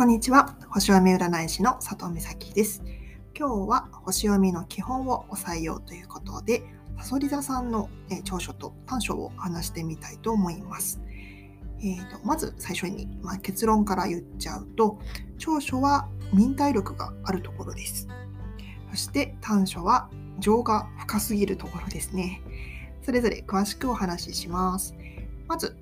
[0.00, 0.56] こんにちは。
[0.70, 2.82] 星読み占い師の佐藤美咲です。
[3.38, 6.62] 今日は星読みの基本を押さえようということで、
[6.96, 7.90] さそり座さんの
[8.24, 11.02] 長所と短所を話してみたいと思います。
[11.80, 14.98] えーと、まず最初に、まあ、結論から言っちゃうと、
[15.36, 18.08] 長所は忍耐力があるところです。
[18.92, 20.08] そして短所は
[20.38, 22.40] 情が深すぎるところですね。
[23.02, 24.94] それぞれ詳しくお話しします。
[25.46, 25.76] まず、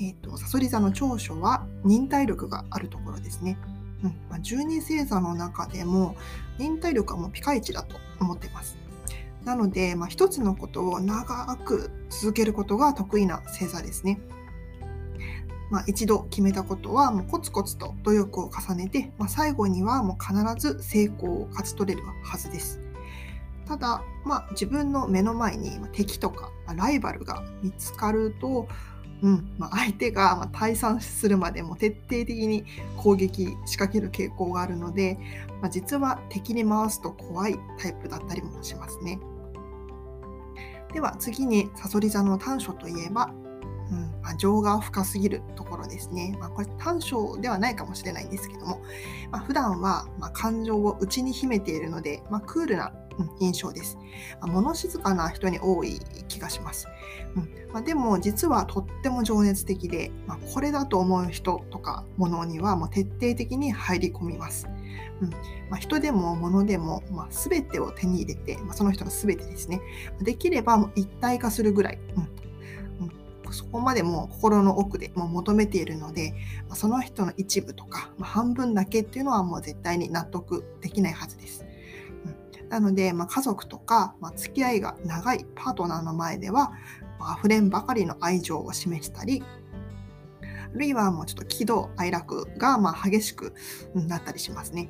[0.00, 3.58] えーと、サソリ座の長所は忍耐力があるところですね。
[4.02, 6.16] うんまあ、12星座の中でも
[6.58, 8.78] 忍耐力はもうピカイチだと思ってます。
[9.44, 14.20] なので、まあ、一つのことを長く続けることが得意な星座ですね。
[15.70, 22.80] まあ、一度決めたことはもうコツコツと努力を重ねて、まあ、最後にはもう必ず成功を勝ち取れるはずです。
[23.66, 28.66] ただ、まあ、自分の目の前に敵とかライバルが見つかると、
[29.22, 32.64] うんまあ、相手がま退散するまでも徹底的に
[32.96, 35.18] 攻撃仕掛ける傾向があるので、
[35.60, 39.20] まあ、実は敵に回すと怖いタイプだったりもしますね。
[40.94, 43.32] では次にさそり座の短所といえば
[43.90, 46.36] うんまあ、情が深すぎるところですね。
[46.38, 48.80] まあ、これ短所ではないかもしれないんですけども、
[49.30, 52.92] まあ、普段はま感情を内に秘めているので、まクールな
[53.40, 53.98] 印象です。
[54.40, 56.88] ま物静かな人に多い気がします。
[57.36, 64.68] うんまあ、でも実はとっても情熱的で、まあ、これだと思う人とかものにはもう徹底的に入り込みます。
[65.20, 65.30] うん
[65.68, 69.80] まあ、人でも物でも、まあ、全てを手に入れて、まあ、その人の全てですね
[70.22, 76.34] できればもう一体化するぐらい、うん、そこまでも心の奥でも求めているので
[76.68, 81.66] まその人の一部とか、まあ、半分だけっていうのはもう絶対に納得できないはずです。
[82.70, 86.72] なので、まあ、家族とか、まあ、付き合いが長いパートナーの前では、
[87.18, 89.42] まあ、溢れんばかりの愛情を示したり
[90.42, 93.54] あるいはもうちょっと喜怒哀楽がまあ激しく
[93.94, 94.88] なったりしますね。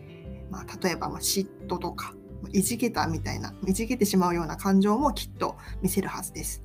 [0.51, 2.15] まあ、例えば嫉妬とか
[2.53, 6.63] いじけたみたいないじけてしまうような感情もきっと見せるはずです。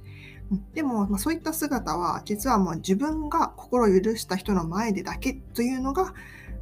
[0.74, 6.14] でも、まあ、そういった姿は実はもう自分が心を許した人の前でだけというのが、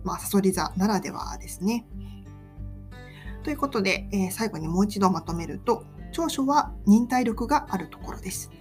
[0.04, 1.86] まあ、サソリ座ならではですね。
[3.44, 8.52] ということで、えー、最後にもう一度まとめると長所は忍耐力があるところです。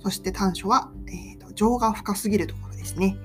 [0.00, 3.16] そして短所は、えーと、情が深すぎるところですね。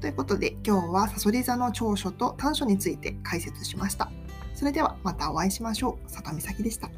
[0.00, 4.10] ということで今日はサソリ座の長所と短所について解説しました。
[4.54, 6.10] それではまたお会いしましょう。
[6.10, 6.90] 里美咲でした。